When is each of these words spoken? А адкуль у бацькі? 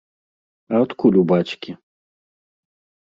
А 0.71 0.81
адкуль 0.87 1.19
у 1.23 1.25
бацькі? 1.33 1.71